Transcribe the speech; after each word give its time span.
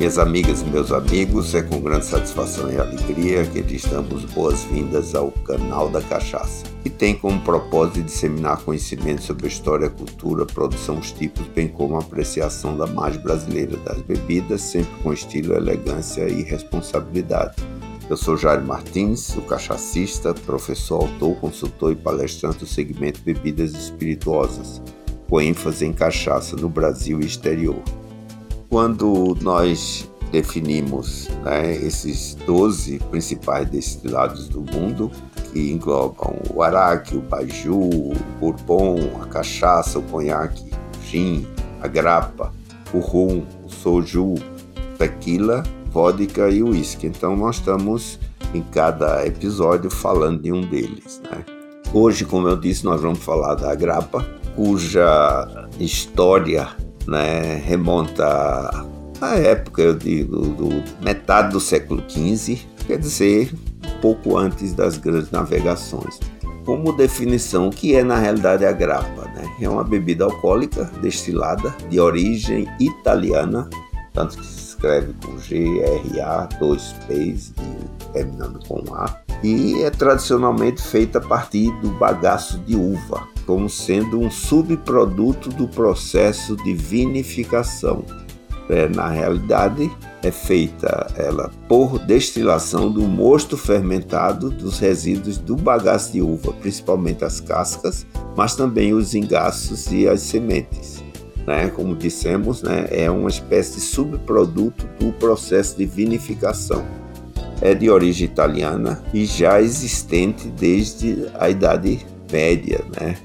Minhas 0.00 0.18
amigas 0.18 0.62
e 0.62 0.64
meus 0.64 0.92
amigos, 0.92 1.54
é 1.54 1.60
com 1.60 1.78
grande 1.78 2.06
satisfação 2.06 2.72
e 2.72 2.78
alegria 2.78 3.44
que 3.44 3.60
lhes 3.60 3.84
damos 3.84 4.24
boas-vindas 4.24 5.14
ao 5.14 5.30
canal 5.30 5.90
da 5.90 6.00
Cachaça, 6.00 6.64
que 6.82 6.88
tem 6.88 7.14
como 7.14 7.38
propósito 7.42 8.04
disseminar 8.04 8.62
conhecimento 8.62 9.22
sobre 9.22 9.44
a 9.44 9.48
história, 9.50 9.90
cultura, 9.90 10.46
produção, 10.46 10.98
os 10.98 11.12
tipos, 11.12 11.46
bem 11.48 11.68
como 11.68 11.96
a 11.96 11.98
apreciação 11.98 12.78
da 12.78 12.86
margem 12.86 13.20
brasileira 13.20 13.76
das 13.76 14.00
bebidas, 14.00 14.62
sempre 14.62 14.90
com 15.02 15.12
estilo, 15.12 15.52
elegância 15.52 16.26
e 16.26 16.44
responsabilidade. 16.44 17.56
Eu 18.08 18.16
sou 18.16 18.38
Jair 18.38 18.64
Martins, 18.64 19.36
o 19.36 19.42
cachacista, 19.42 20.32
professor, 20.32 21.02
autor, 21.02 21.36
consultor 21.36 21.92
e 21.92 21.96
palestrante 21.96 22.60
do 22.60 22.66
segmento 22.66 23.20
bebidas 23.20 23.74
espirituosas, 23.74 24.80
com 25.28 25.42
ênfase 25.42 25.84
em 25.84 25.92
cachaça 25.92 26.56
no 26.56 26.70
Brasil 26.70 27.20
e 27.20 27.26
exterior. 27.26 27.82
Quando 28.70 29.36
nós 29.42 30.08
definimos 30.30 31.28
né, 31.42 31.74
esses 31.74 32.36
12 32.46 33.00
principais 33.10 33.68
destilados 33.68 34.48
do 34.48 34.60
mundo, 34.60 35.10
que 35.52 35.72
englobam 35.72 36.36
o 36.54 36.62
araque, 36.62 37.16
o 37.16 37.20
baju, 37.20 37.80
o 37.80 38.14
bourbon, 38.38 38.96
a 39.20 39.26
cachaça, 39.26 39.98
o 39.98 40.02
conhaque, 40.02 40.70
o 40.72 41.04
gin, 41.04 41.44
a 41.82 41.88
grapa, 41.88 42.52
o 42.94 43.00
rum, 43.00 43.44
o 43.64 43.68
soju, 43.68 44.36
tequila, 44.96 45.64
vodka 45.90 46.48
e 46.48 46.62
uísque. 46.62 47.08
Então 47.08 47.34
nós 47.34 47.56
estamos 47.56 48.20
em 48.54 48.62
cada 48.62 49.26
episódio 49.26 49.90
falando 49.90 50.42
de 50.42 50.52
um 50.52 50.60
deles. 50.60 51.20
Né? 51.24 51.44
Hoje, 51.92 52.24
como 52.24 52.46
eu 52.46 52.56
disse, 52.56 52.84
nós 52.84 53.00
vamos 53.00 53.18
falar 53.18 53.56
da 53.56 53.74
grapa, 53.74 54.24
cuja 54.54 55.68
história 55.80 56.68
né, 57.06 57.56
remonta 57.64 58.86
à 59.20 59.36
época, 59.36 59.82
eu 59.82 59.94
digo, 59.94 60.40
do 60.40 60.82
metade 61.02 61.52
do 61.52 61.60
século 61.60 62.02
XV, 62.08 62.58
quer 62.86 62.98
dizer, 62.98 63.52
pouco 64.00 64.36
antes 64.36 64.72
das 64.72 64.96
grandes 64.96 65.30
navegações. 65.30 66.18
Como 66.64 66.92
definição, 66.92 67.68
o 67.68 67.70
que 67.70 67.94
é 67.94 68.02
na 68.02 68.18
realidade 68.18 68.64
a 68.64 68.72
grappa? 68.72 69.24
Né? 69.34 69.44
É 69.60 69.68
uma 69.68 69.84
bebida 69.84 70.24
alcoólica 70.24 70.84
destilada 71.02 71.74
de 71.88 72.00
origem 72.00 72.66
italiana, 72.78 73.68
tanto 74.12 74.38
que 74.38 74.46
se 74.46 74.68
escreve 74.68 75.12
com 75.24 75.38
G, 75.38 75.80
R, 75.80 76.20
A, 76.20 76.48
dois 76.58 76.94
P's, 77.06 77.52
terminando 78.12 78.60
com 78.66 78.82
A, 78.94 79.20
e 79.42 79.82
é 79.82 79.90
tradicionalmente 79.90 80.82
feita 80.82 81.18
a 81.18 81.22
partir 81.22 81.70
do 81.80 81.90
bagaço 81.90 82.58
de 82.58 82.76
uva, 82.76 83.28
como 83.46 83.68
sendo 83.68 84.20
um 84.20 84.30
subproduto 84.30 85.48
do 85.50 85.66
processo 85.66 86.56
de 86.56 86.74
vinificação. 86.74 88.04
É, 88.68 88.88
na 88.88 89.08
realidade, 89.08 89.90
é 90.22 90.30
feita 90.30 91.12
ela 91.16 91.50
por 91.66 91.98
destilação 91.98 92.90
do 92.90 93.02
mosto 93.02 93.56
fermentado 93.56 94.50
dos 94.50 94.78
resíduos 94.78 95.38
do 95.38 95.56
bagaço 95.56 96.12
de 96.12 96.22
uva, 96.22 96.52
principalmente 96.52 97.24
as 97.24 97.40
cascas, 97.40 98.06
mas 98.36 98.54
também 98.54 98.92
os 98.92 99.14
engaços 99.14 99.90
e 99.90 100.06
as 100.06 100.20
sementes. 100.20 101.02
Né? 101.46 101.68
Como 101.70 101.96
dissemos, 101.96 102.62
né? 102.62 102.86
é 102.90 103.10
uma 103.10 103.28
espécie 103.28 103.76
de 103.76 103.80
subproduto 103.80 104.86
do 105.00 105.12
processo 105.14 105.76
de 105.76 105.86
vinificação. 105.86 106.84
É 107.60 107.74
de 107.74 107.90
origem 107.90 108.26
italiana 108.26 109.02
e 109.12 109.24
já 109.24 109.60
existente 109.60 110.48
desde 110.48 111.26
a 111.38 111.50
Idade 111.50 112.06
Média, 112.30 112.84
né? 112.98 113.16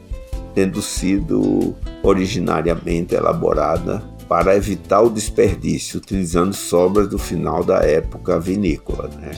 tendo 0.54 0.82
sido 0.82 1.76
originariamente 2.02 3.14
elaborada 3.14 4.02
para 4.28 4.56
evitar 4.56 5.02
o 5.02 5.10
desperdício, 5.10 6.00
utilizando 6.00 6.54
sobras 6.54 7.08
do 7.08 7.20
final 7.20 7.64
da 7.64 7.80
época 7.80 8.40
vinícola. 8.40 9.10
Né? 9.20 9.32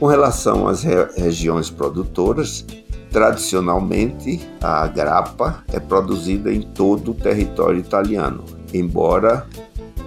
Com 0.00 0.06
relação 0.06 0.66
às 0.66 0.82
re 0.82 1.06
regiões 1.16 1.70
produtoras, 1.70 2.64
tradicionalmente 3.10 4.40
a 4.60 4.86
grappa 4.86 5.62
é 5.72 5.78
produzida 5.78 6.52
em 6.52 6.62
todo 6.62 7.12
o 7.12 7.14
território 7.14 7.78
italiano, 7.78 8.44
embora 8.72 9.46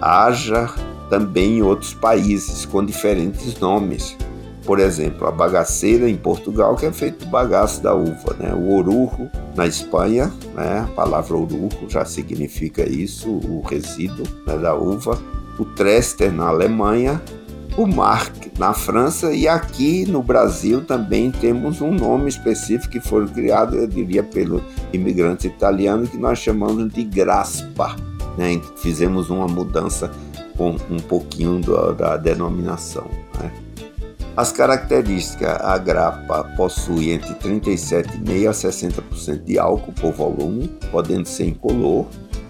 haja 0.00 0.68
também 1.12 1.58
em 1.58 1.62
outros 1.62 1.92
países 1.92 2.64
com 2.64 2.82
diferentes 2.82 3.60
nomes, 3.60 4.16
por 4.64 4.80
exemplo, 4.80 5.26
a 5.26 5.30
bagaceira 5.30 6.08
em 6.08 6.16
Portugal, 6.16 6.74
que 6.74 6.86
é 6.86 6.92
feito 6.92 7.26
do 7.26 7.30
bagaço 7.30 7.82
da 7.82 7.94
uva, 7.94 8.34
né? 8.38 8.54
O 8.54 8.72
orujo 8.74 9.30
na 9.54 9.66
Espanha, 9.66 10.32
né? 10.54 10.86
A 10.88 10.94
palavra 10.94 11.36
orujo 11.36 11.68
já 11.86 12.02
significa 12.06 12.88
isso, 12.88 13.28
o 13.28 13.60
resíduo 13.60 14.26
né, 14.46 14.56
da 14.56 14.74
uva. 14.74 15.18
O 15.58 15.66
Trester 15.66 16.32
na 16.32 16.48
Alemanha, 16.48 17.20
o 17.76 17.86
Marc 17.86 18.46
na 18.58 18.72
França 18.72 19.34
e 19.34 19.46
aqui 19.46 20.06
no 20.06 20.22
Brasil 20.22 20.82
também 20.82 21.30
temos 21.30 21.82
um 21.82 21.92
nome 21.92 22.30
específico 22.30 22.90
que 22.90 23.00
foi 23.00 23.26
criado, 23.26 23.76
eu 23.76 23.86
diria, 23.86 24.22
pelo 24.22 24.64
imigrante 24.94 25.46
italiano 25.46 26.06
que 26.06 26.16
nós 26.16 26.38
chamamos 26.38 26.90
de 26.90 27.04
graspa. 27.04 27.94
Né? 28.38 28.58
Fizemos 28.76 29.28
uma 29.28 29.46
mudança 29.46 30.10
um 30.58 30.98
pouquinho 30.98 31.60
da, 31.60 31.92
da 31.92 32.16
denominação. 32.16 33.06
Né? 33.38 33.52
As 34.36 34.50
características, 34.50 35.60
a 35.60 35.76
grapa 35.76 36.44
possui 36.56 37.10
entre 37.10 37.34
37,5% 37.34 38.48
a 38.48 38.52
60% 38.52 39.44
de 39.44 39.58
álcool 39.58 39.92
por 39.92 40.12
volume, 40.12 40.68
podendo 40.90 41.26
ser 41.26 41.48
incolor 41.48 42.06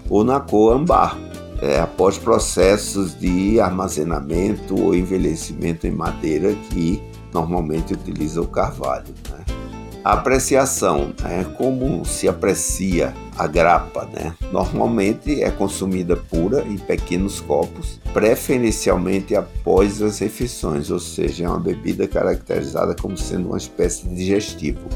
ou 0.09 0.23
na 0.23 0.39
cor 0.39 0.75
ambar, 0.75 1.17
é, 1.61 1.79
após 1.79 2.17
processos 2.17 3.17
de 3.17 3.59
armazenamento 3.59 4.79
ou 4.81 4.95
envelhecimento 4.95 5.87
em 5.87 5.91
madeira 5.91 6.53
que 6.69 7.01
normalmente 7.33 7.93
utiliza 7.93 8.41
o 8.41 8.47
carvalho. 8.47 9.13
Né? 9.29 9.62
A 10.03 10.13
apreciação, 10.13 11.13
né? 11.21 11.45
como 11.57 12.03
se 12.03 12.27
aprecia 12.27 13.13
a 13.37 13.47
grapa, 13.47 14.07
né? 14.13 14.35
Normalmente 14.51 15.41
é 15.41 15.49
consumida 15.49 16.15
pura 16.17 16.61
em 16.67 16.77
pequenos 16.77 17.39
copos, 17.39 18.01
preferencialmente 18.13 19.33
após 19.33 20.01
as 20.01 20.19
refeições, 20.19 20.91
ou 20.91 20.99
seja, 20.99 21.45
é 21.45 21.47
uma 21.47 21.59
bebida 21.59 22.07
caracterizada 22.07 22.93
como 23.01 23.17
sendo 23.17 23.47
uma 23.47 23.57
espécie 23.57 24.07
de 24.07 24.15
digestivo. 24.15 24.87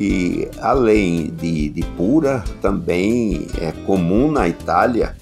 E 0.00 0.48
além 0.58 1.26
de, 1.26 1.68
de 1.68 1.82
pura, 1.96 2.42
também 2.62 3.46
é 3.60 3.70
comum 3.84 4.32
na 4.32 4.48
Itália 4.48 5.14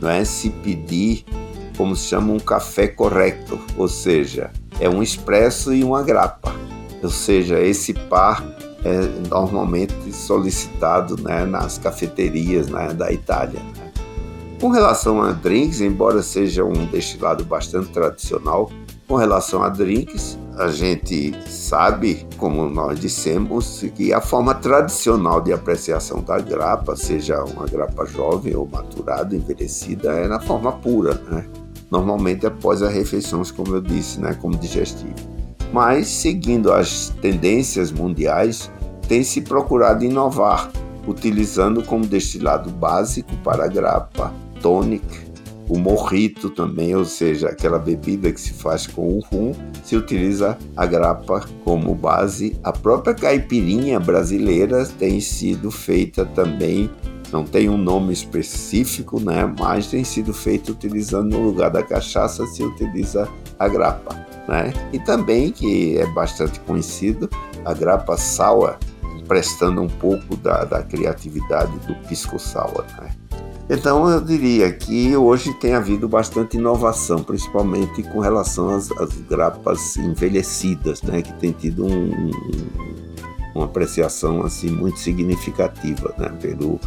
não 0.00 0.10
é, 0.10 0.24
se 0.24 0.50
pedir 0.50 1.24
como 1.76 1.96
se 1.96 2.08
chama 2.08 2.32
um 2.32 2.38
café 2.38 2.86
correto, 2.86 3.58
ou 3.76 3.88
seja, 3.88 4.50
é 4.80 4.88
um 4.88 5.02
expresso 5.02 5.72
e 5.74 5.82
uma 5.82 6.02
grapa. 6.02 6.54
Ou 7.02 7.10
seja, 7.10 7.60
esse 7.60 7.92
par 7.92 8.44
é 8.86 9.28
normalmente 9.28 10.12
solicitado 10.12 11.20
né, 11.20 11.44
nas 11.44 11.76
cafeterias 11.76 12.68
né, 12.68 12.92
da 12.92 13.12
Itália. 13.12 13.60
Né. 13.60 13.92
Com 14.60 14.68
relação 14.68 15.20
a 15.20 15.32
drinks, 15.32 15.80
embora 15.80 16.22
seja 16.22 16.64
um 16.64 16.86
destilado 16.86 17.44
bastante 17.44 17.88
tradicional, 17.90 18.70
com 19.06 19.16
relação 19.16 19.62
a 19.62 19.68
drinks, 19.68 20.38
a 20.56 20.68
gente 20.68 21.34
sabe, 21.48 22.26
como 22.38 22.68
nós 22.68 22.98
dissemos, 22.98 23.84
que 23.94 24.12
a 24.12 24.20
forma 24.20 24.54
tradicional 24.54 25.40
de 25.40 25.52
apreciação 25.52 26.22
da 26.22 26.38
grapa, 26.38 26.96
seja 26.96 27.44
uma 27.44 27.66
grapa 27.66 28.06
jovem 28.06 28.56
ou 28.56 28.66
maturada, 28.66 29.36
envelhecida, 29.36 30.12
é 30.12 30.26
na 30.26 30.40
forma 30.40 30.72
pura, 30.72 31.14
né? 31.30 31.46
Normalmente 31.90 32.46
após 32.46 32.82
as 32.82 32.92
refeições, 32.92 33.50
como 33.50 33.76
eu 33.76 33.80
disse, 33.80 34.18
né, 34.20 34.34
como 34.40 34.56
digestivo. 34.56 35.14
Mas, 35.72 36.08
seguindo 36.08 36.72
as 36.72 37.10
tendências 37.20 37.92
mundiais, 37.92 38.70
tem 39.08 39.22
se 39.22 39.40
procurado 39.40 40.04
inovar, 40.04 40.70
utilizando 41.06 41.82
como 41.82 42.06
destilado 42.06 42.70
básico 42.70 43.34
para 43.44 43.64
a 43.64 43.68
grapa 43.68 44.32
tonic, 44.60 45.26
o 45.68 45.78
morrito 45.78 46.48
também, 46.50 46.94
ou 46.94 47.04
seja, 47.04 47.48
aquela 47.48 47.78
bebida 47.78 48.30
que 48.30 48.40
se 48.40 48.52
faz 48.52 48.86
com 48.86 49.16
o 49.16 49.20
rum, 49.20 49.52
se 49.82 49.96
utiliza 49.96 50.56
a 50.76 50.86
grapa 50.86 51.44
como 51.64 51.94
base. 51.94 52.56
A 52.62 52.72
própria 52.72 53.14
caipirinha 53.14 53.98
brasileira 53.98 54.86
tem 54.98 55.20
sido 55.20 55.70
feita 55.70 56.24
também, 56.24 56.88
não 57.32 57.44
tem 57.44 57.68
um 57.68 57.76
nome 57.76 58.12
específico, 58.12 59.20
né, 59.20 59.52
mas 59.58 59.88
tem 59.88 60.04
sido 60.04 60.32
feita 60.32 60.70
utilizando 60.70 61.36
no 61.36 61.42
lugar 61.42 61.70
da 61.70 61.82
cachaça 61.82 62.46
se 62.46 62.62
utiliza 62.62 63.28
a 63.58 63.66
grapa, 63.66 64.14
né? 64.46 64.72
E 64.92 65.00
também 65.00 65.50
que 65.50 65.98
é 65.98 66.06
bastante 66.12 66.60
conhecido, 66.60 67.28
a 67.64 67.74
grapa 67.74 68.16
sour 68.16 68.76
prestando 69.26 69.80
um 69.82 69.88
pouco 69.88 70.36
da, 70.36 70.64
da 70.64 70.82
criatividade 70.82 71.76
do 71.86 71.94
pisco 72.06 72.38
sour. 72.38 72.84
Né? 73.00 73.10
Então 73.68 74.08
eu 74.08 74.20
diria 74.20 74.72
que 74.72 75.16
hoje 75.16 75.52
tem 75.54 75.74
havido 75.74 76.08
bastante 76.08 76.56
inovação, 76.56 77.22
principalmente 77.22 78.02
com 78.04 78.20
relação 78.20 78.70
às, 78.70 78.90
às 78.92 79.12
grapas 79.28 79.96
envelhecidas, 79.96 81.02
né? 81.02 81.22
que 81.22 81.32
tem 81.34 81.52
tido 81.52 81.84
um, 81.84 82.10
um, 82.12 82.30
uma 83.54 83.64
apreciação 83.64 84.42
assim 84.42 84.70
muito 84.70 85.00
significativa 85.00 86.14
né? 86.16 86.28
pelo 86.40 86.78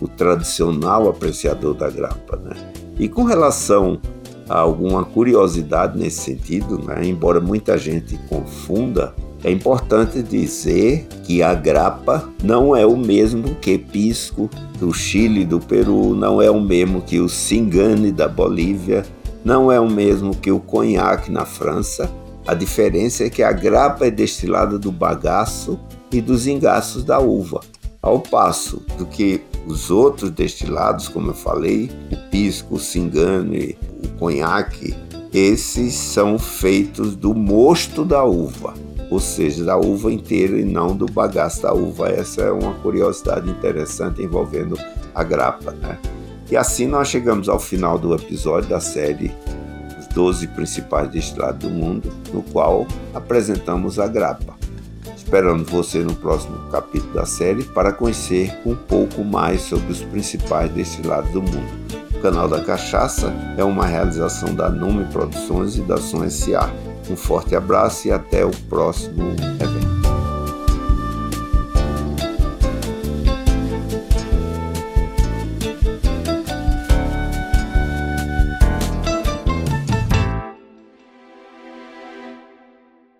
o 0.00 0.06
tradicional 0.06 1.08
apreciador 1.08 1.74
da 1.74 1.90
grapa. 1.90 2.36
Né? 2.36 2.54
E 2.98 3.08
com 3.08 3.24
relação 3.24 4.00
alguma 4.48 5.04
curiosidade 5.04 5.98
nesse 5.98 6.20
sentido, 6.20 6.78
né? 6.78 7.04
embora 7.04 7.40
muita 7.40 7.76
gente 7.76 8.16
confunda, 8.28 9.14
é 9.44 9.50
importante 9.50 10.22
dizer 10.22 11.06
que 11.24 11.42
a 11.42 11.54
grapa 11.54 12.28
não 12.42 12.74
é 12.74 12.84
o 12.84 12.96
mesmo 12.96 13.54
que 13.54 13.78
pisco 13.78 14.50
do 14.78 14.92
Chile 14.92 15.44
do 15.44 15.60
Peru, 15.60 16.14
não 16.14 16.42
é 16.42 16.50
o 16.50 16.60
mesmo 16.60 17.00
que 17.00 17.20
o 17.20 17.28
singane 17.28 18.10
da 18.10 18.26
Bolívia, 18.26 19.04
não 19.44 19.70
é 19.70 19.78
o 19.78 19.88
mesmo 19.88 20.34
que 20.34 20.50
o 20.50 20.58
conhaque 20.58 21.30
na 21.30 21.44
França. 21.44 22.10
A 22.46 22.54
diferença 22.54 23.24
é 23.24 23.30
que 23.30 23.42
a 23.42 23.52
grapa 23.52 24.06
é 24.06 24.10
destilada 24.10 24.78
do 24.78 24.90
bagaço 24.90 25.78
e 26.10 26.20
dos 26.20 26.46
engaços 26.46 27.04
da 27.04 27.20
uva, 27.20 27.60
ao 28.02 28.20
passo 28.20 28.82
do 28.96 29.06
que 29.06 29.42
os 29.66 29.90
outros 29.90 30.30
destilados, 30.30 31.08
como 31.08 31.30
eu 31.30 31.34
falei, 31.34 31.90
o 32.10 32.30
pisco, 32.30 32.76
o 32.76 32.78
singane, 32.78 33.76
o 34.02 34.08
conhaque, 34.18 34.96
esses 35.32 35.94
são 35.94 36.38
feitos 36.38 37.14
do 37.14 37.34
mosto 37.34 38.04
da 38.04 38.24
uva, 38.24 38.72
ou 39.10 39.18
seja, 39.20 39.64
da 39.64 39.76
uva 39.76 40.12
inteira 40.12 40.58
e 40.58 40.64
não 40.64 40.96
do 40.96 41.06
bagaço 41.06 41.62
da 41.62 41.72
uva. 41.72 42.08
Essa 42.08 42.42
é 42.42 42.50
uma 42.50 42.74
curiosidade 42.74 43.48
interessante 43.48 44.22
envolvendo 44.22 44.78
a 45.14 45.22
grapa, 45.22 45.72
né? 45.72 45.98
E 46.50 46.56
assim 46.56 46.86
nós 46.86 47.08
chegamos 47.08 47.48
ao 47.48 47.58
final 47.58 47.98
do 47.98 48.14
episódio 48.14 48.70
da 48.70 48.80
série 48.80 49.30
Os 49.98 50.06
12 50.08 50.46
Principais 50.48 51.10
Destilados 51.10 51.68
do 51.68 51.70
Mundo, 51.70 52.10
no 52.32 52.42
qual 52.42 52.86
apresentamos 53.14 53.98
a 53.98 54.06
grapa. 54.06 54.56
Esperando 55.14 55.62
você 55.64 55.98
no 55.98 56.14
próximo 56.14 56.56
capítulo 56.70 57.12
da 57.12 57.26
série 57.26 57.62
para 57.62 57.92
conhecer 57.92 58.50
um 58.64 58.74
pouco 58.74 59.22
mais 59.22 59.60
sobre 59.60 59.92
os 59.92 60.02
principais 60.02 60.70
destilados 60.70 61.30
do 61.32 61.42
mundo. 61.42 61.88
O 62.14 62.20
canal 62.20 62.48
da 62.48 62.64
Cachaça 62.64 63.32
é 63.58 63.62
uma 63.62 63.86
realização 63.86 64.54
da 64.54 64.70
Nume 64.70 65.04
Produções 65.12 65.76
e 65.76 65.82
da 65.82 65.98
Som 65.98 66.24
S.A. 66.24 66.68
Um 67.10 67.16
forte 67.16 67.56
abraço 67.56 68.08
e 68.08 68.12
até 68.12 68.44
o 68.44 68.50
próximo 68.68 69.30
episódio. 69.32 69.67